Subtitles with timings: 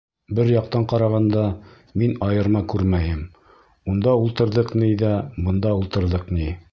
[0.37, 1.41] Бер яҡтан ҡарағанда
[2.03, 3.21] мин айырма күрмәйем,
[3.93, 5.13] унда ултырҙыҡ ни ҙә,
[5.49, 6.53] бында ултырҙыҡ ни.